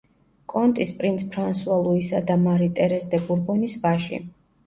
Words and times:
კონტის 0.51 0.93
პრინც 1.01 1.19
ფრანსუა 1.35 1.75
ლუისა 1.87 2.21
და 2.31 2.37
მარი 2.45 2.71
ტერეზ 2.79 3.07
დე 3.11 3.19
ბურბონის 3.27 3.77
ვაჟი. 3.85 4.21